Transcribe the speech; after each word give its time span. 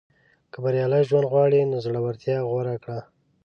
•که 0.51 0.57
بریالی 0.63 1.01
ژوند 1.09 1.27
غواړې، 1.31 1.69
نو 1.71 1.77
زړورتیا 1.85 2.37
غوره 2.49 2.75
کړه. 2.83 2.99